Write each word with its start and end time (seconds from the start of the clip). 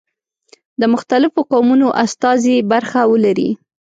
د 0.79 0.81
مختلفو 0.93 1.39
قومونو 1.51 1.87
استازي 2.03 2.55
برخه 2.71 3.01
ولري. 3.11 3.49